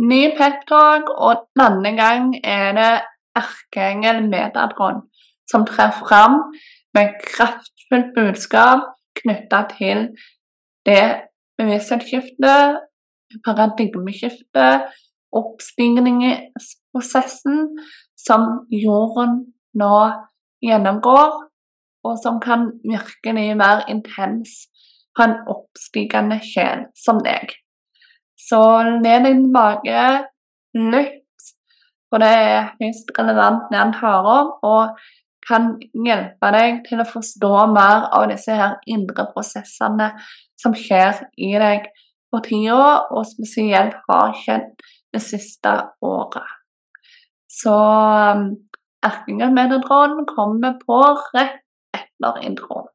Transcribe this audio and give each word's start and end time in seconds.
Ny 0.00 0.30
peptalk, 0.38 1.10
og 1.12 1.36
denne 1.60 1.92
gang 1.96 2.44
er 2.44 2.72
det 2.76 3.00
erkeengel 3.36 4.28
Metatron 4.28 5.00
som 5.50 5.66
trer 5.68 5.90
fram 5.98 6.34
med 6.96 7.08
kraftfullt 7.26 8.14
budskap 8.16 8.80
knytta 9.20 9.60
til 9.76 9.98
det 10.88 11.06
bevissthetsskiftet, 11.60 12.62
paradigmeskiftet, 13.44 14.74
oppstigningsprosessen 15.36 17.78
som 18.18 18.42
jorden 18.72 19.52
nå 19.78 19.96
gjennomgår, 20.64 21.50
og 22.04 22.18
som 22.24 22.40
kan 22.40 22.70
virkelig 22.84 23.58
være 23.60 23.90
intens 23.92 24.48
på 25.16 25.22
en 25.26 25.36
oppstigende 25.52 26.40
sjel 26.44 26.84
som 26.96 27.18
deg. 27.24 27.46
Så 28.48 28.60
len 28.82 29.26
deg 29.26 29.40
tilbake, 29.44 30.04
lytt, 30.90 31.48
for 32.10 32.22
det 32.22 32.30
er 32.30 32.70
høyst 32.80 33.10
relevant 33.18 33.68
det 33.70 33.78
han 33.78 33.96
hører, 34.00 34.52
og 34.66 35.00
kan 35.46 35.72
hjelpe 36.06 36.52
deg 36.54 36.82
til 36.86 37.02
å 37.02 37.08
forstå 37.08 37.50
mer 37.72 38.06
av 38.14 38.28
disse 38.30 38.54
her 38.54 38.78
indre 38.90 39.26
prosessene 39.32 40.12
som 40.60 40.76
skjer 40.76 41.24
i 41.40 41.52
deg 41.58 41.88
på 42.30 42.42
tida, 42.46 43.10
og 43.10 43.26
spesielt 43.26 43.96
har 44.08 44.34
skjedd 44.38 44.70
det 45.14 45.22
siste 45.24 45.72
året. 46.06 46.56
Så 47.50 47.74
um, 47.74 48.46
Metatron 49.56 50.26
kommer 50.28 50.76
på 50.84 51.00
rett 51.34 51.62
etter 51.96 52.44
introen. 52.46 52.86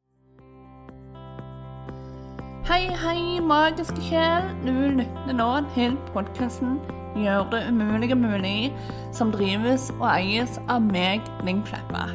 Hei, 2.66 2.88
hei, 2.98 3.40
magiske 3.46 4.02
sjel. 4.02 4.48
Du 4.64 4.72
lytter 4.98 5.36
nå 5.38 5.50
til 5.76 5.92
podkasten 6.16 6.80
Gjør 7.14 7.44
det 7.52 7.60
umulige 7.70 8.18
mulig, 8.18 8.72
som 9.14 9.30
drives 9.30 9.92
og 10.00 10.08
eies 10.10 10.56
av 10.66 10.82
meg, 10.82 11.22
Ling 11.46 11.62
Kleppa. 11.68 12.08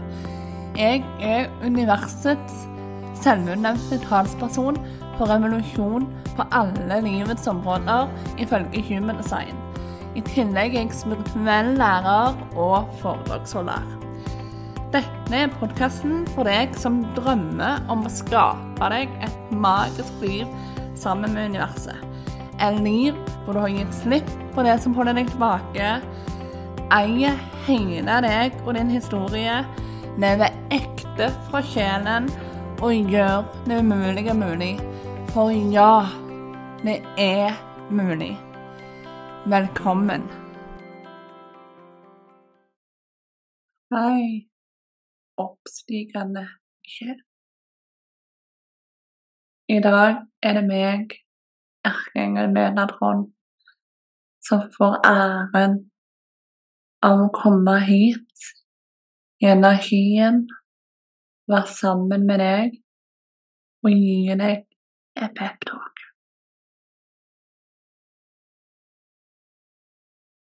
Jeg 0.75 1.05
er 1.23 1.47
universets 1.63 2.65
selvutnevnte 3.23 4.01
talsperson 4.09 4.83
for 5.15 5.31
revolusjon 5.31 6.11
på 6.35 6.49
alle 6.51 6.99
livets 7.07 7.47
områder, 7.47 8.11
ifølge 8.43 8.83
Human 8.91 9.23
Design. 9.23 9.55
I 10.19 10.27
tillegg 10.35 10.75
er 10.75 10.89
jeg 10.89 10.99
spirituell 10.99 11.77
lærer 11.79 12.35
og 12.59 12.91
foredragsholder. 12.99 13.87
Dette 14.91 15.39
er 15.39 15.53
podkasten 15.61 16.25
for 16.35 16.43
deg 16.51 16.73
som 16.75 17.05
drømmer 17.15 17.85
om 17.95 18.03
å 18.03 18.11
skape 18.11 18.89
deg 18.91 19.13
magisk 19.53 20.25
liv 20.25 20.47
sammen 20.99 21.35
med 21.35 21.51
universet. 21.51 21.97
Et 22.61 22.81
liv 22.85 23.17
hvor 23.45 23.57
du 23.57 23.63
har 23.65 23.73
gitt 23.73 23.95
slipp 24.03 24.33
på 24.55 24.65
det 24.67 24.77
som 24.83 24.95
holder 24.95 25.17
deg 25.17 25.31
tilbake, 25.33 25.95
eier 26.93 27.39
hele 27.67 28.19
deg 28.25 28.57
og 28.67 28.75
din 28.77 28.91
historie, 28.93 29.61
lever 30.21 30.57
ekte 30.75 31.31
fra 31.49 31.63
sjelen 31.65 32.29
og 32.81 33.13
gjør 33.13 33.47
det 33.69 33.81
umulige 33.81 34.35
mulig. 34.35 34.75
For 35.33 35.55
ja, 35.73 36.07
det 36.85 37.01
er 37.21 37.57
mulig. 37.91 38.35
Velkommen. 39.47 40.27
Hei, 43.95 44.47
oppstigende 45.39 46.47
sjel. 46.87 47.19
I 49.71 49.79
dag 49.79 50.17
er 50.43 50.57
det 50.57 50.63
meg, 50.67 51.13
erkeengel 51.87 52.49
Menadron, 52.51 53.21
som 54.43 54.65
får 54.75 54.95
æren 55.07 55.77
av 57.07 57.21
å 57.23 57.29
komme 57.37 57.77
hit 57.87 58.47
gjennom 59.45 59.77
hyen, 59.85 60.41
være 61.53 61.71
sammen 61.71 62.25
med 62.27 62.43
deg 62.43 62.75
og 63.87 63.95
gi 63.95 64.35
deg 64.41 64.65
et 65.23 65.37
peptalk. 65.39 66.03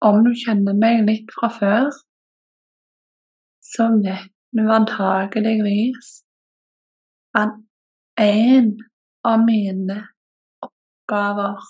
Om 0.10 0.20
du 0.26 0.34
kjenner 0.42 0.76
meg 0.82 1.06
litt 1.08 1.32
fra 1.38 1.52
før, 1.60 1.88
så 3.64 3.88
vet 4.04 4.28
du 4.52 4.68
antageligvis 4.80 6.12
at 7.40 7.56
en 8.26 8.70
av 9.26 9.42
mine 9.46 9.98
oppgaver 10.66 11.64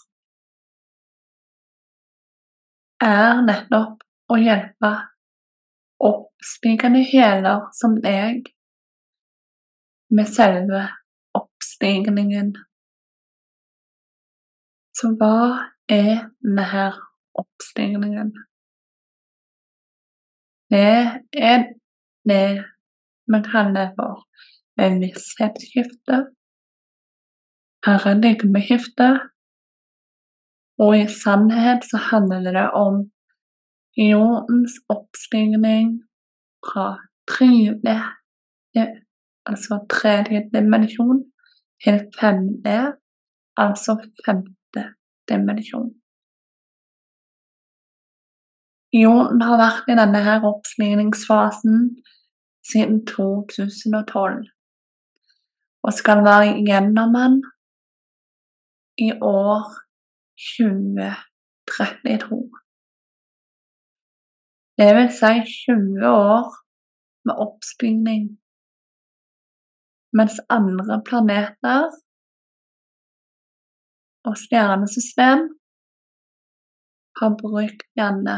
er 3.05 3.41
nettopp 3.45 4.03
å 4.31 4.37
hjelpe 4.41 4.91
oppstigende 6.09 7.03
hæler 7.11 7.67
som 7.79 7.97
deg 8.03 8.49
med 10.15 10.29
selve 10.29 10.81
oppstigningen. 11.37 12.53
Så 14.95 15.11
hva 15.19 15.37
er 15.91 16.27
denne 16.43 16.85
oppstigningen? 17.35 18.31
Det 20.71 20.95
er 21.51 21.67
det 22.25 22.45
vi 23.31 23.41
kaller 23.51 23.91
for 23.97 24.23
bevissthetsskifte, 24.79 26.23
paradigmeskifte, 27.85 29.09
og 30.83 30.91
i 30.97 31.05
sannhet 31.23 31.85
så 31.89 31.97
handler 32.11 32.51
det 32.59 32.69
om 32.71 32.95
jordens 33.97 34.75
oppstigning 34.89 36.01
fra 36.65 36.87
tredje, 37.31 37.97
altså 39.45 39.85
tredje 39.89 40.41
dimensjon, 40.53 41.23
til 41.83 41.99
femte, 42.19 42.77
altså 43.57 43.95
femte 44.25 44.83
dimensjon. 45.29 45.93
Jorden 48.95 49.41
har 49.43 49.57
vært 49.59 49.89
i 49.91 49.97
denne 49.99 50.21
her 50.23 50.45
oppstigningsfasen 50.47 51.89
siden 52.71 53.01
2012, 53.07 54.45
og 55.83 55.93
skal 55.93 56.23
være 56.25 56.55
gjennom 56.67 57.17
den 57.19 57.43
i 58.97 59.11
år 59.21 59.61
2032. 60.57 62.51
Det 64.77 64.89
vil 64.97 65.09
si 65.19 65.33
20 65.67 66.07
år 66.07 66.45
med 67.25 67.35
oppspinning. 67.45 68.23
mens 70.17 70.35
andre 70.57 70.95
planeter 71.07 71.89
og 74.27 74.35
stjernesystem 74.43 75.41
har 77.19 77.31
brukt 77.41 77.83
gjerne 77.99 78.37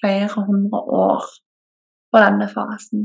flere 0.00 0.44
hundre 0.48 0.80
år 1.06 1.22
på 2.10 2.22
denne 2.24 2.48
fasen. 2.56 3.00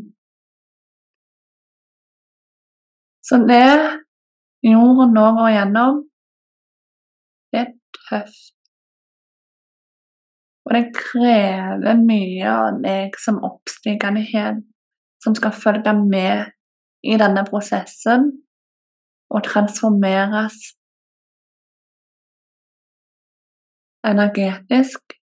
Så 3.28 3.36
det 3.52 3.72
jorden 4.72 5.16
nå 5.18 5.26
går 5.40 5.50
gjennom, 5.56 6.04
det 7.52 7.60
er 7.64 7.74
tøft. 7.98 8.54
Og 10.68 10.74
det 10.76 10.84
krever 10.96 12.00
mye 12.02 12.48
av 12.52 12.82
deg 12.84 13.16
som 13.24 13.40
oppstigende 13.48 14.24
hen, 14.34 14.66
som 15.24 15.36
skal 15.38 15.56
følge 15.56 15.94
med 16.00 16.52
i 17.08 17.16
denne 17.20 17.46
prosessen 17.48 18.28
og 19.32 19.46
transformeres 19.48 20.58
energetisk 24.08 25.18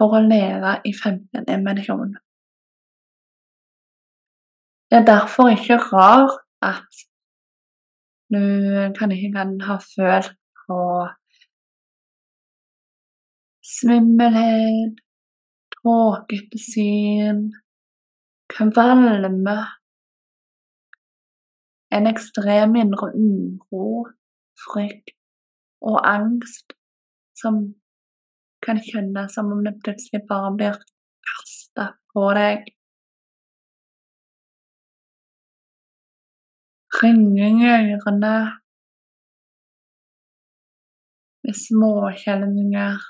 for 0.00 0.16
å 0.16 0.24
leve 0.24 0.78
i 0.88 0.92
femte 0.96 1.44
dimensjon. 1.48 2.16
Det 4.88 5.00
er 5.00 5.08
derfor 5.08 5.52
ikke 5.52 5.80
rart 5.92 6.40
at 6.64 7.04
du 8.32 8.40
kan 8.96 9.12
ikke 9.12 9.32
kan 9.36 9.58
ha 9.68 9.76
følt 9.84 10.34
på 10.64 10.78
svimmelhet, 13.62 14.98
tåkete 15.76 16.58
syn, 16.58 17.44
kvalme, 18.52 19.56
en 21.92 22.08
ekstrem 22.10 22.76
indre 22.82 23.10
uro, 23.14 24.06
frykt 24.64 25.14
og 25.82 25.98
angst 26.06 26.74
som 27.38 27.62
kan 28.62 28.78
kjennes 28.86 29.34
som 29.34 29.50
om 29.54 29.64
det 29.66 29.74
plutselig 29.82 30.22
bare 30.28 30.52
blir 30.58 30.78
kasta 31.30 31.88
på 32.14 32.28
deg. 32.38 32.70
Ringing 37.02 37.64
i 37.64 37.70
ørene, 37.72 38.34
med 41.42 41.56
småskjelvinger 41.58 43.00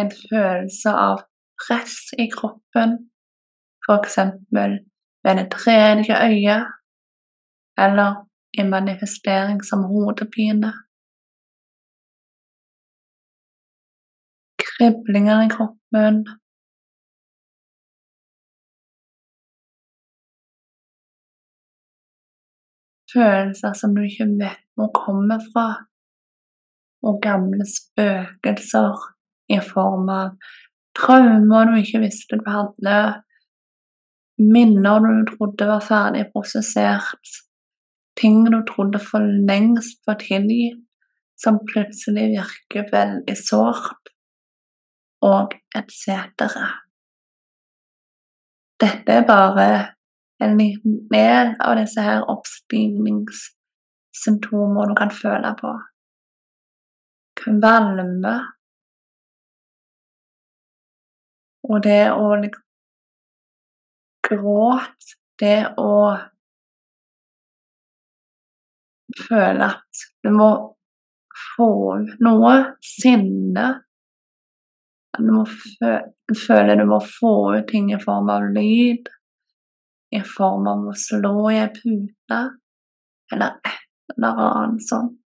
en 0.00 0.10
følelse 0.28 0.90
av 1.08 1.18
press 1.62 1.96
i 2.24 2.26
kroppen, 2.36 2.90
f.eks. 3.84 4.16
ved 5.24 5.34
det 5.38 5.48
tredje 5.56 6.14
øyet, 6.28 6.64
eller 7.84 8.10
en 8.58 8.70
manifestering 8.76 9.58
som 9.70 9.84
hodepine. 9.90 10.72
Kriblinger 14.64 15.38
i 15.46 15.50
kroppen. 15.56 16.14
Følelser 23.14 23.72
som 23.80 23.90
du 23.94 24.00
ikke 24.08 24.28
vet 24.42 24.62
hvor 24.74 24.90
kommer 25.04 25.40
fra, 25.52 25.68
og 27.06 27.14
gamle 27.28 27.64
spøkelser 27.78 28.94
i 29.48 29.58
form 29.64 30.10
av 30.12 30.34
traumer 30.98 31.70
du 31.70 31.78
ikke 31.80 32.02
visste 32.04 32.38
du 32.38 32.46
hadde, 32.50 32.98
minner 34.42 35.02
du 35.04 35.24
trodde 35.32 35.68
var 35.70 35.82
ferdig 35.86 36.26
prosessert, 36.34 37.34
ting 38.18 38.44
du 38.44 38.60
trodde 38.68 39.00
for 39.02 39.20
lengst 39.48 40.02
var 40.06 40.16
tilgitt, 40.22 40.80
som 41.42 41.58
plutselig 41.66 42.28
virker 42.36 42.86
veldig 42.92 43.36
sårt, 43.38 44.02
og 45.26 45.54
etc. 45.78 45.98
Dette 48.82 49.12
er 49.14 49.24
bare 49.26 49.66
en 50.42 50.58
liten 50.58 51.08
del 51.10 51.54
av 51.62 51.76
disse 51.78 52.00
her 52.02 52.24
oppstigningssymptomer 52.30 54.88
du 54.90 54.94
kan 54.98 55.10
føle 55.14 55.54
på. 55.58 55.70
Kvalme. 57.42 58.34
Og 61.68 61.82
det 61.84 62.10
å 62.10 62.28
gråte, 64.26 65.16
det 65.42 65.58
å 65.78 65.94
føle 69.18 69.68
at 69.68 70.04
du 70.22 70.30
må 70.34 70.50
få 71.56 71.70
noe, 72.22 72.52
sinne 72.84 73.66
Du 75.12 75.26
må 75.28 75.42
føle 76.46 76.76
du 76.78 76.86
må 76.88 76.98
få 77.04 77.32
ut 77.58 77.66
ting 77.68 77.90
i 77.92 78.00
form 78.00 78.30
av 78.32 78.46
lyd, 78.54 79.10
i 80.16 80.22
form 80.24 80.70
av 80.70 80.86
å 80.88 80.94
slå 80.96 81.50
i 81.50 81.58
ei 81.60 81.68
pute, 81.74 82.38
eller 83.32 83.58
et 83.60 84.14
eller 84.16 84.40
annet 84.46 84.86
sånt. 84.88 85.18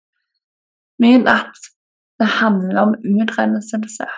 Men 0.98 1.28
at 1.30 1.70
det 2.18 2.28
handler 2.40 2.82
om 2.82 2.94
utrenselse. 2.96 4.08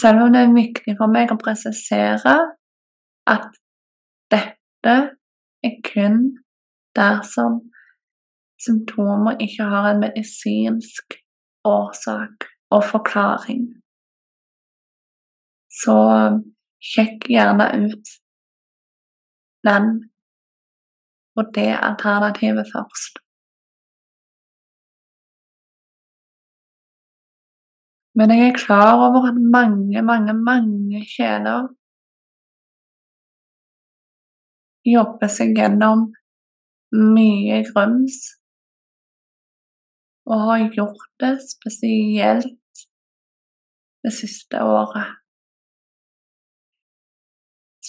Selv 0.00 0.26
om 0.26 0.32
det 0.32 0.42
er 0.42 0.56
viktig 0.56 0.96
for 0.98 1.12
meg 1.12 1.32
å 1.32 1.38
presisere 1.40 2.34
at 3.32 3.46
dette 4.32 4.96
er 5.66 5.78
kun 5.86 6.18
dersom 6.96 7.62
symptomer 8.60 9.40
ikke 9.46 9.68
har 9.72 9.90
en 9.90 10.02
medisinsk 10.04 11.16
årsak 11.66 12.48
og 12.74 12.84
forklaring. 12.90 13.64
Så 15.82 15.96
sjekk 16.92 17.28
gjerne 17.32 17.68
ut 17.86 18.16
den 19.66 19.88
og 21.36 21.52
det 21.56 21.72
alternativet 21.88 22.68
først. 22.72 23.25
Men 28.18 28.30
jeg 28.32 28.48
er 28.48 28.58
klar 28.66 28.92
over 29.06 29.22
at 29.30 29.38
mange, 29.56 30.02
mange, 30.10 30.34
mange 30.50 31.00
kjeder 31.14 31.68
jobber 34.94 35.28
seg 35.36 35.52
gjennom 35.58 36.06
mye 37.16 37.58
grums 37.68 38.18
og 40.30 40.42
har 40.46 40.64
gjort 40.78 41.10
det 41.22 41.34
spesielt 41.54 42.82
det 44.06 44.12
siste 44.20 44.62
året. 44.76 45.12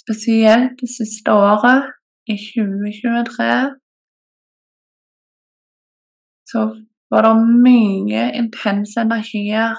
Spesielt 0.02 0.76
det 0.80 0.90
siste 0.98 1.32
året, 1.32 1.94
i 2.32 2.36
2023, 2.36 3.52
så 6.50 6.60
var 7.10 7.24
det 7.26 7.36
mye 7.68 8.24
intense 8.40 9.00
energier 9.00 9.78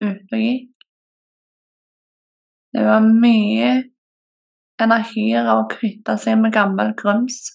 gikk. 0.00 0.68
Det 2.70 2.84
var 2.86 3.02
mye 3.02 3.70
energier 4.80 5.48
av 5.50 5.64
å 5.64 5.70
kvitte 5.70 6.14
seg 6.22 6.38
med 6.40 6.54
gammel 6.54 6.94
grums 6.98 7.48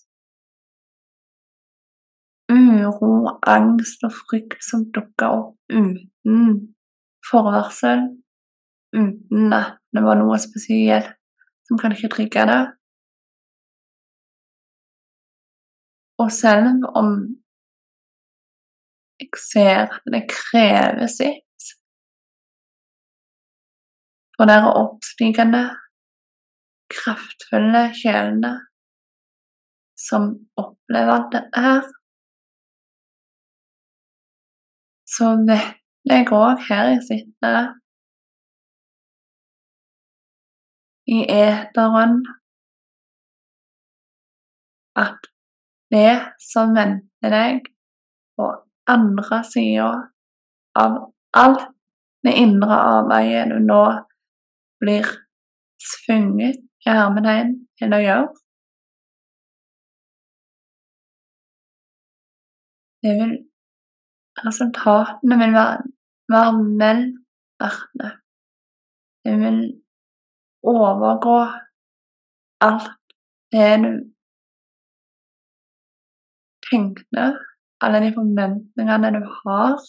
uro, 2.52 3.40
angst 3.42 4.04
og 4.06 4.14
frykt 4.14 4.64
som 4.64 4.86
dukka 4.94 5.30
opp 5.34 5.56
uten 5.74 6.76
forvarsel, 7.26 8.06
uten 8.94 9.56
at 9.56 9.80
det 9.96 10.04
var 10.06 10.20
noe 10.20 10.38
spesielt 10.42 11.16
som 11.66 11.80
kan 11.82 11.96
ikke 11.96 12.12
trigge 12.14 12.46
det. 12.50 12.62
Og 16.22 16.30
selv 16.32 16.86
om 16.96 17.10
jeg 19.20 19.32
ser 19.40 19.88
at 19.88 20.06
det 20.12 20.26
krever 20.32 21.10
sitt 21.12 21.45
for 24.36 24.50
dere 24.50 24.72
oppstigende, 24.82 25.64
kraftfulle 26.92 27.88
sjelene 27.98 28.54
som 29.98 30.28
opplever 30.60 31.28
dette 31.34 31.64
her, 31.66 31.88
så 35.16 35.32
vet 35.48 35.80
jeg 36.10 36.28
òg 36.36 36.62
her 36.68 36.92
jeg 36.92 37.04
sitter 37.08 37.72
i 41.16 41.22
eteren. 41.32 42.20
At 44.96 45.30
det 45.92 46.12
som 46.42 46.76
venter 46.76 47.34
deg 47.34 47.70
på 48.36 48.50
andre 48.92 49.40
sida 49.48 49.90
av 50.80 51.00
alt 51.36 51.66
det 52.26 52.36
indre 52.42 52.78
arbeidet 52.78 53.50
du 53.52 53.60
nå 53.64 53.82
blir 54.86 55.10
tvunget 55.90 56.62
i 56.86 56.94
hermetegn 56.94 57.56
til 57.82 57.98
å 57.98 58.04
gjøre 58.06 58.34
Det 63.06 63.12
vil 63.20 63.34
Resultatene 64.46 65.36
vil 65.40 65.54
være, 65.56 65.84
være 66.34 66.52
vel 66.82 67.02
verdt 67.62 67.92
det. 68.02 68.12
Det 69.24 69.36
vil 69.44 69.60
overgå 70.74 71.38
alt 72.68 72.90
det 73.56 73.70
du 73.86 73.92
tenkte, 76.68 77.26
alle 77.84 78.02
de 78.04 78.12
forventningene 78.18 79.14
du 79.16 79.22
har. 79.40 79.80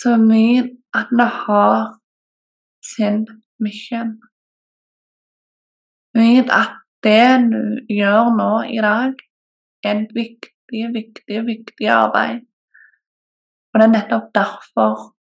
Så 0.00 0.16
mye 0.30 0.62
at 0.98 1.10
det 1.18 1.30
har 1.42 1.76
sin 2.94 3.24
mission. 3.62 4.16
Vit 6.16 6.50
at 6.52 6.76
det 7.04 7.50
du 7.52 7.62
gjør 7.92 8.32
nå 8.36 8.52
i 8.72 8.78
dag, 8.82 9.16
er 9.86 10.06
viktig 10.14 10.56
viktig, 10.66 10.94
viktig, 10.94 11.46
viktig 11.46 11.88
arbeid. 11.88 12.40
Og 13.74 13.80
det 13.80 13.86
er 13.86 13.92
nettopp 13.92 14.34
derfor 14.34 15.14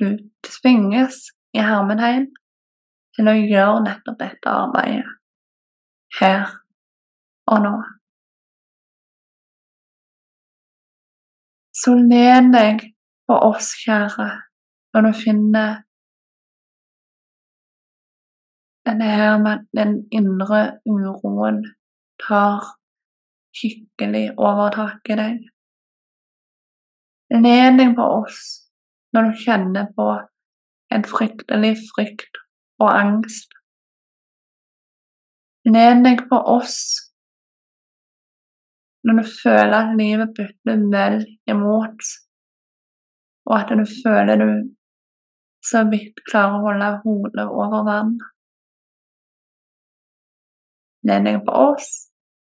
du 0.00 0.18
tvinges 0.42 1.32
i 1.54 1.58
hermetegn 1.58 2.26
til 3.16 3.28
å 3.28 3.34
gjøre 3.36 3.84
nettopp 3.84 4.18
dette 4.18 4.48
arbeidet 4.48 5.18
her 6.20 6.48
og 7.46 7.62
nå. 7.62 7.74
Så 11.72 11.94
len 11.96 12.52
deg 12.52 12.92
på 13.26 13.34
oss, 13.34 13.72
kjære, 13.84 14.28
når 14.92 15.06
du 15.06 15.12
finner 15.16 15.82
denne 18.86 19.08
her 19.16 19.38
med 19.38 19.66
den 19.76 19.94
indre 20.10 20.62
uroen 20.86 21.62
tar 22.22 22.64
skikkelig 23.56 24.24
i 25.12 25.16
deg. 25.20 25.38
Len 27.32 27.78
deg 27.78 27.94
på 27.96 28.08
oss 28.20 28.40
når 29.14 29.28
du 29.28 29.40
kjenner 29.44 29.88
på 29.96 30.08
en 30.92 31.06
fryktelig 31.08 31.76
frykt 31.92 32.42
og 32.82 32.90
angst. 32.90 33.54
Len 35.68 36.02
deg 36.04 36.26
på 36.28 36.40
oss 36.56 36.78
når 39.06 39.22
du 39.22 39.30
føler 39.42 39.78
at 39.78 39.96
livet 39.98 40.34
bytter 40.36 40.84
vel 40.92 41.16
imot, 41.50 42.04
og 43.50 43.56
at 43.56 43.72
du 43.74 43.82
føler 44.04 44.38
du 44.38 44.50
så 45.62 45.82
vidt 45.90 46.22
klarer 46.28 46.58
å 46.58 46.62
holde 46.66 46.90
hodet 47.02 47.46
over 47.48 47.82
vann. 47.86 48.14
Deg 51.02 51.40
på 51.46 51.54
oss, 51.72 51.88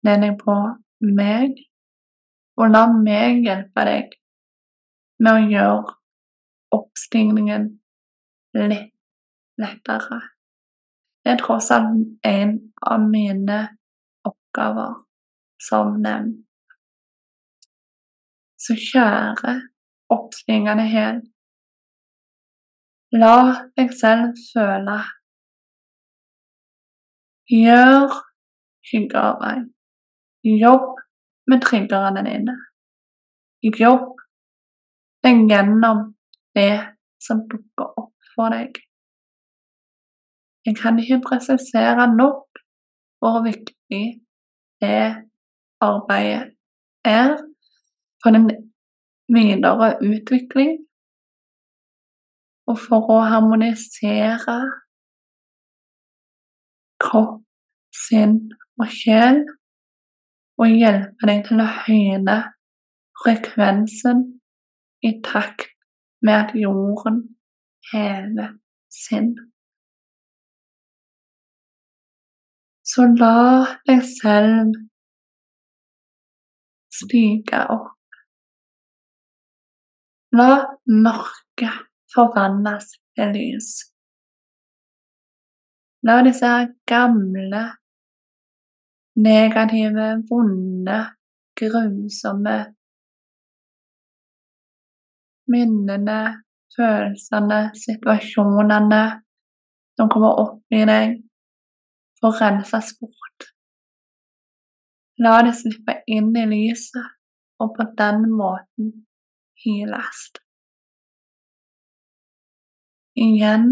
deg 0.06 0.26
på 0.42 0.56
meg, 1.18 1.56
og 2.60 2.70
la 2.70 2.84
meg 2.94 3.42
hjelpe 3.48 3.86
deg 3.88 4.12
med 5.24 5.32
å 5.34 5.48
gjøre 5.50 5.96
oppstigningen 6.78 7.66
litt 8.58 8.92
lettere. 9.62 10.20
Det 11.24 11.34
er 11.34 11.40
tross 11.42 11.72
alt 11.74 12.28
en 12.28 12.56
av 12.84 13.06
mine 13.10 13.60
oppgaver 14.28 14.98
som 15.62 15.96
nevnt. 16.04 16.44
Så 18.60 18.76
kjære 18.80 19.56
oppstigende 20.14 20.86
hel, 20.88 21.24
la 23.16 23.38
deg 23.78 23.92
selv 23.98 24.38
føle. 24.52 25.00
Gjør 27.52 28.14
skyggearbeid. 28.86 29.70
Jobb 30.44 31.00
med 31.48 31.62
triggerne 31.62 32.24
dine. 32.28 32.56
Jobb 33.80 34.10
deg 35.24 35.46
gjennom 35.50 36.02
det 36.56 36.74
som 37.24 37.46
dukker 37.52 37.94
opp 38.02 38.34
for 38.36 38.52
deg. 38.54 38.76
Jeg 40.66 40.76
kan 40.80 41.00
ikke 41.00 41.22
presisere 41.28 42.08
nok 42.16 42.60
hvor 43.24 43.44
viktig 43.44 44.04
det 44.84 45.04
arbeidet 45.84 46.56
er 47.04 47.38
for 48.24 48.36
den 48.36 48.50
videre 49.32 49.90
utvikling 50.04 50.74
og 52.68 52.80
for 52.80 53.12
å 53.12 53.20
harmonisere 53.28 54.58
kropp, 57.04 57.42
sinn 57.92 58.38
og 58.82 58.90
sjel, 58.90 59.44
og 60.62 60.70
hjelpe 60.70 61.30
deg 61.30 61.46
til 61.48 61.62
å 61.64 61.70
høyne 61.86 62.38
frekvensen 63.22 64.26
i 65.04 65.14
takt 65.26 65.70
med 66.24 66.36
at 66.38 66.54
jorden 66.58 67.24
hever 67.92 68.54
sin. 68.90 69.34
Så 72.84 73.08
la 73.18 73.38
deg 73.88 74.04
selv 74.08 74.76
stige 76.94 77.64
opp. 77.74 77.90
La 80.34 80.52
mørket 80.90 81.88
forvandles 82.14 82.90
til 83.16 83.34
lys. 83.36 83.70
La 86.04 86.20
disse 86.26 86.52
gamle, 86.90 87.64
negative, 89.16 90.08
vonde, 90.30 91.00
grusomme 91.60 92.58
minnene, 95.52 96.20
følelsene, 96.76 97.60
situasjonene 97.86 99.04
som 99.98 100.10
kommer 100.10 100.40
opp 100.44 100.74
i 100.74 100.84
deg, 100.90 101.18
får 102.22 102.40
renses 102.42 102.94
bort. 103.00 103.50
La 105.22 105.36
det 105.46 105.54
slippe 105.60 106.00
inn 106.10 106.32
i 106.40 106.46
lyset, 106.50 107.12
og 107.62 107.76
på 107.76 107.86
den 108.00 108.26
måten 108.34 108.94
hyles. 109.64 110.24
Igjen, 113.14 113.68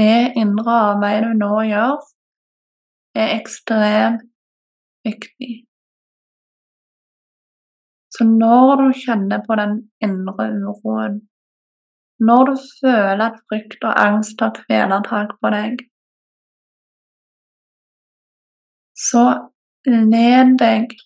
det 0.00 0.32
indre 0.40 0.78
arbeidet 0.92 1.34
du 1.34 1.42
nå 1.42 1.52
gjør, 1.68 2.00
er 3.16 3.34
ekstremt 3.36 4.24
viktig. 5.06 5.52
Så 8.14 8.24
når 8.24 8.82
du 8.82 8.86
kjenner 9.04 9.42
på 9.46 9.56
den 9.60 9.74
indre 10.04 10.48
uroen, 10.56 11.18
når 12.28 12.44
du 12.48 12.54
føler 12.80 13.24
at 13.26 13.42
frykt 13.44 13.84
og 13.84 13.98
angst 14.00 14.38
tar 14.40 14.54
kvelertak 14.56 15.34
på 15.40 15.52
deg, 15.52 15.82
så 18.96 19.24
led 19.86 20.56
deg 20.62 20.96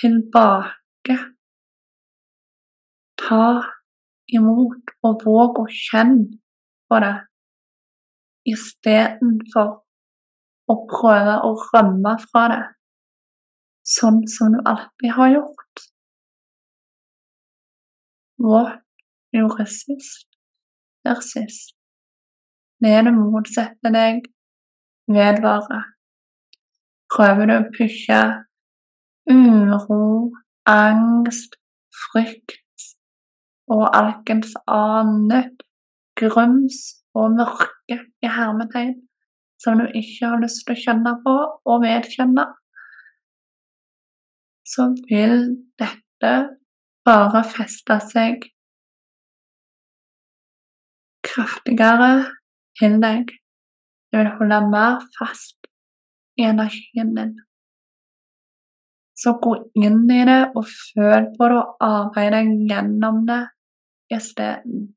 tilbake. 0.00 1.16
Ta 3.20 3.46
imot 4.36 4.92
og 5.06 5.24
våg 5.24 5.62
å 5.62 5.66
kjenne 5.72 6.36
på 6.90 7.00
det 7.04 7.16
istedenfor 8.50 9.72
å 10.70 10.76
prøve 10.90 11.38
å 11.46 11.54
rømme 11.72 12.14
fra 12.22 12.44
det, 12.52 12.60
sånn 13.86 14.22
som 14.28 14.54
du 14.54 14.60
alltid 14.64 15.14
har 15.16 15.34
gjort. 15.34 15.84
What 18.40 18.80
gjorde 19.36 19.66
sist, 19.68 20.28
er 21.04 21.20
sist. 21.24 21.74
Det 22.80 22.94
du 23.04 23.10
motsetter 23.12 23.92
deg, 23.92 24.22
vedvarer. 25.10 25.90
Prøver 27.10 27.50
du 27.50 27.54
å 27.58 27.68
pushe 27.74 28.20
uro, 29.30 30.30
angst, 30.70 31.58
frykt 31.90 32.56
og 33.70 33.84
alkens 33.94 34.54
annet 34.70 35.62
grums 36.18 36.80
og 37.14 37.36
mørke 37.36 38.00
i 38.22 38.30
hermetegn 38.30 38.96
som 39.60 39.80
du 39.80 39.86
ikke 39.92 40.30
har 40.30 40.40
lyst 40.40 40.64
til 40.64 40.74
å 40.74 40.82
kjenne 40.84 41.12
på 41.24 41.34
og 41.68 41.82
vedkjenne, 41.84 42.46
så 44.70 44.90
vil 45.08 45.36
dette 45.80 46.32
bare 47.06 47.42
feste 47.48 47.96
seg 48.12 48.44
kraftigere 51.26 52.12
til 52.78 52.98
deg. 53.02 53.32
Det 54.10 54.20
vil 54.20 54.32
holde 54.38 54.60
mer 54.70 55.00
fast 55.18 55.70
i 56.38 56.46
energien 56.48 57.14
din. 57.16 57.34
Så 59.20 59.36
gå 59.42 59.52
inn 59.76 60.06
i 60.10 60.22
det 60.28 60.40
og 60.56 60.64
føl 60.64 61.28
på 61.34 61.50
det 61.50 61.58
og 61.60 61.84
arbeid 61.90 62.32
deg 62.36 62.54
gjennom 62.70 63.20
det 63.28 63.42
isteden. 64.16 64.88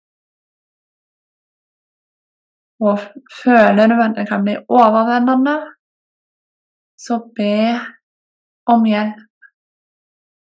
Og 2.83 3.03
føler 3.43 3.91
du 3.91 3.99
at 4.03 4.15
det 4.17 4.25
kan 4.27 4.43
bli 4.43 4.55
overveldende, 4.67 5.57
så 6.99 7.19
be 7.35 7.79
om 8.71 8.87
hjelp. 8.87 9.21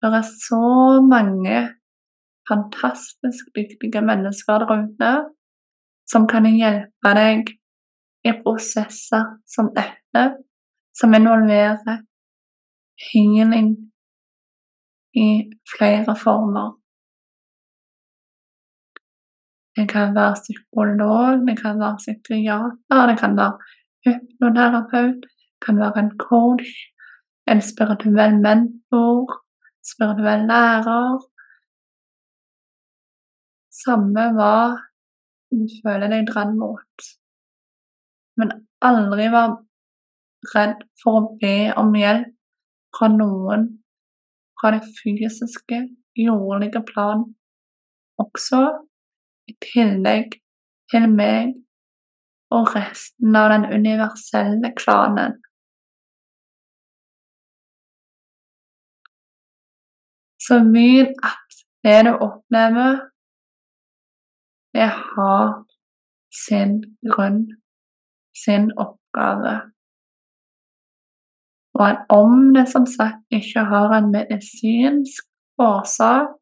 Det 0.03 0.11
er 0.19 0.27
så 0.49 0.63
mange 1.15 1.59
fantastisk 2.51 3.45
dyktige 3.57 4.03
mennesker 4.03 4.59
der 4.59 4.73
ute 4.83 5.13
som 6.11 6.27
kan 6.33 6.47
hjelpe 6.47 7.13
deg 7.19 7.53
i 8.27 8.33
prosesser 8.43 9.29
som 9.55 9.71
dette 9.77 10.25
som 10.99 11.15
involverer 11.15 12.03
healing 13.11 13.71
i 15.15 15.29
flere 15.75 16.17
former. 16.25 16.69
Det 19.77 19.89
kan 19.89 20.15
være 20.15 20.35
psykolog, 20.45 21.47
det 21.47 21.57
kan 21.63 21.79
være 21.81 21.97
psykiater, 22.03 23.07
det 23.11 23.19
kan 23.23 23.37
være 23.37 23.55
hypnoterapeut, 24.05 25.21
det 25.23 25.61
kan 25.67 25.79
være 25.79 25.99
en 25.99 26.13
coach, 26.19 26.69
en 27.51 27.61
spirituell 27.71 28.35
mentor, 28.47 29.42
spirituell 29.87 30.47
lærer. 30.49 31.19
Samme 33.83 34.29
hva 34.37 34.55
du 35.53 35.67
føler 35.83 36.13
deg 36.13 36.29
dratt 36.31 36.55
mot. 36.57 37.09
Men 38.41 38.55
aldri 38.85 39.29
var 39.33 39.59
redd 40.55 40.83
for 41.03 41.19
å 41.21 41.29
be 41.41 41.57
om 41.79 41.93
hjelp 41.97 42.33
fra 42.97 43.09
noen 43.13 43.69
fra 44.63 44.71
det 44.77 44.83
fysiske, 44.95 45.79
jordlige 46.15 46.85
plan, 46.87 47.25
også 48.23 48.61
i 49.51 49.57
tillegg 49.65 50.37
til 50.93 51.09
meg 51.11 51.57
og 52.55 52.71
resten 52.77 53.35
av 53.39 53.49
den 53.51 53.67
universelle 53.73 54.71
klanen. 54.79 55.41
Så 60.45 60.55
min 60.75 61.07
app 61.23 61.49
er 61.85 62.03
det 62.03 62.13
du 62.13 62.13
opplever, 62.27 62.93
det 64.75 64.89
har 64.89 65.47
sin 66.45 66.73
grunn, 67.11 67.43
sin 68.45 68.71
oppgave. 68.85 69.55
Og 71.75 71.89
om 72.09 72.55
det 72.57 72.67
som 72.75 72.87
sagt 72.87 73.23
ikke 73.39 73.65
har 73.73 73.97
en 73.97 74.13
medisinsk 74.17 75.25
årsak, 75.59 76.37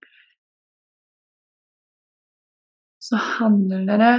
så 3.07 3.17
handler 3.39 3.97
det 4.05 4.19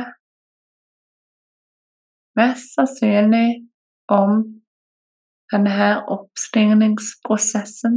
mest 2.40 2.74
sannsynlig 2.76 3.50
om 4.08 4.32
denne 5.52 5.92
oppstigningsprosessen 6.16 7.96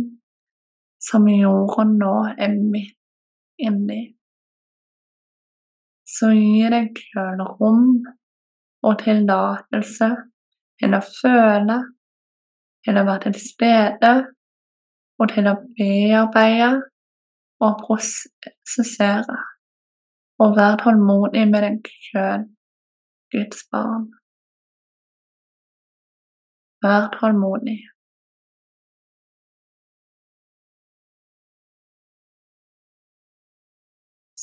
er 1.13 2.55
midt 2.73 2.97
inni. 3.59 4.03
Så 6.05 6.31
gi 6.37 6.69
deg 6.71 6.97
sjøl 7.01 7.41
rom 7.59 7.89
og 8.85 8.99
tillatelse 9.03 10.11
til 10.81 10.97
å 10.97 11.01
føle, 11.07 11.79
til 12.85 13.01
å 13.01 13.07
være 13.09 13.25
til 13.27 13.39
stede 13.41 14.13
og 15.19 15.31
til 15.33 15.49
å 15.49 15.57
bearbeide 15.79 16.73
og 17.65 17.81
prosessere. 17.85 19.39
Og 20.43 20.57
vær 20.59 20.77
tålmodig 20.83 21.47
med 21.51 21.63
deg 21.63 21.91
sjøl, 22.09 22.47
Guds 23.33 23.67
barn. 23.71 24.09
Vær 26.85 27.09
tålmodig. 27.15 27.79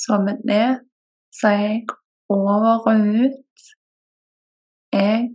Så 0.02 0.18
ned, 0.46 0.80
jeg 1.44 1.86
over 2.30 2.88
og 2.90 3.02
ut. 3.26 3.60
Jeg, 4.94 5.30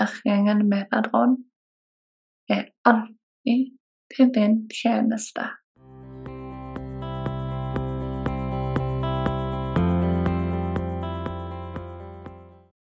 erkjengende 0.00 0.64
Metadron, 0.64 1.34
er 2.48 2.64
alltid 2.84 3.60
til 4.14 4.30
din 4.34 4.54
tjeneste. 4.72 5.44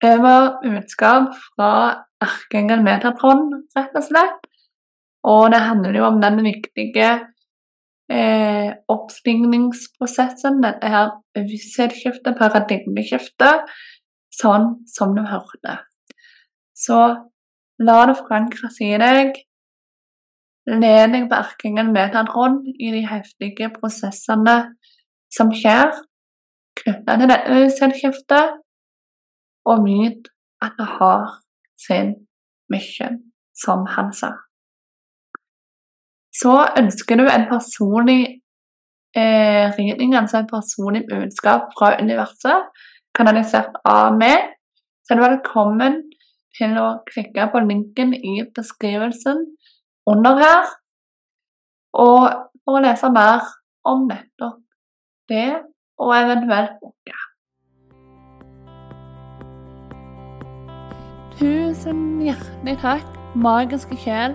Det 0.03 0.17
var 0.27 0.59
budskap 0.65 1.31
fra 1.55 1.71
erkeengel 2.27 2.83
Metatron, 2.83 3.47
rett 3.77 3.95
og 3.95 4.05
slett. 4.11 4.51
Og 5.23 5.47
det 5.55 5.63
handler 5.63 5.97
jo 5.97 6.09
om 6.11 6.19
den 6.21 6.43
viktige 6.45 7.13
eh, 8.13 8.73
oppstigningsprosessen, 8.89 10.61
dette 10.65 10.91
her 10.91 11.11
bevissthetsskiftet, 11.37 12.37
paradigmeskiftet, 12.39 13.71
sånn 14.35 14.71
som 14.91 15.15
du 15.17 15.23
hørte. 15.29 15.79
Så 16.75 17.01
la 17.79 17.99
det 18.09 18.17
forankres 18.21 18.81
i 18.85 18.95
deg. 19.01 19.39
Len 20.71 21.13
deg 21.13 21.29
på 21.29 21.39
erkingen 21.39 21.93
Metatron 21.93 22.63
i 22.73 22.91
de 22.95 23.05
heftige 23.07 23.69
prosessene 23.75 24.57
som 25.33 25.51
skjer 25.53 25.93
knyttet 26.81 27.11
til 27.21 27.31
dette 27.31 27.51
bevissthetsskiftet 27.51 28.61
og 29.71 29.85
myt 29.85 30.31
at 30.65 30.75
det 30.79 30.89
har 30.99 31.37
sin 31.81 32.15
mission, 32.73 33.21
som 33.55 33.85
han 33.97 34.13
sa. 34.13 34.33
Så 36.35 36.55
ønsker 36.79 37.21
du 37.21 37.29
en 37.29 37.47
personlig 37.51 38.21
eh, 39.17 39.67
reading, 39.77 40.17
altså 40.19 40.41
en 40.41 40.51
personlig 40.51 41.05
budskap 41.11 41.71
fra 41.79 41.95
universet, 42.01 42.71
kanalisert 43.15 43.77
av 43.87 44.17
meg, 44.19 44.51
så 45.05 45.15
er 45.15 45.21
du 45.21 45.25
velkommen 45.25 46.01
til 46.59 46.75
å 46.81 46.89
klikke 47.11 47.47
på 47.53 47.63
linken 47.69 48.15
i 48.15 48.41
beskrivelsen 48.57 49.45
under 50.11 50.41
her, 50.43 50.73
og 51.95 52.27
for 52.65 52.81
å 52.81 52.83
lese 52.83 53.11
mer 53.15 53.47
om 53.87 54.09
nettopp 54.09 54.59
det, 55.31 55.63
og 56.03 56.17
eventuelt 56.17 56.75
boka. 56.83 57.21
Tusen 61.39 62.03
hjertelig 62.23 62.79
takk, 62.83 63.07
magiske 63.35 63.99
sjel, 64.03 64.35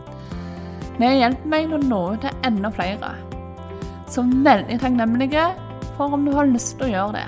Det 0.99 1.11
hjelper 1.17 1.51
meg 1.53 1.69
til 1.69 1.77
å 1.77 1.83
nå 1.85 2.01
ut 2.13 2.25
til 2.25 2.47
enda 2.47 2.71
flere. 2.75 3.13
Så 4.11 4.25
veldig 4.27 4.79
takknemlige 4.81 5.45
for 5.95 6.17
om 6.17 6.25
du 6.27 6.33
har 6.35 6.49
lyst 6.49 6.75
til 6.77 6.89
å 6.89 6.91
gjøre 6.91 7.21
det. 7.21 7.27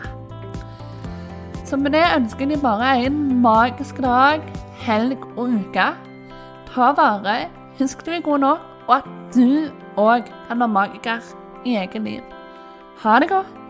Så 1.64 1.80
med 1.80 1.96
det 1.96 2.04
ønsker 2.18 2.52
jeg 2.52 2.62
bare 2.62 2.92
en 3.06 3.22
magisk 3.42 4.02
dag, 4.04 4.44
helg 4.84 5.24
og 5.38 5.56
uke. 5.56 5.88
Ta 6.74 6.92
vare, 6.98 7.48
husk 7.80 8.04
du 8.06 8.12
er 8.14 8.26
god 8.26 8.44
nok, 8.44 8.70
og 8.90 8.96
at 9.00 9.10
du 9.34 9.72
òg 9.96 10.28
kan 10.50 10.60
være 10.60 10.76
magiker 10.76 11.34
i 11.66 11.78
eget 11.80 12.04
liv. 12.04 12.22
Ha 13.04 13.20
det 13.24 13.32
godt. 13.32 13.63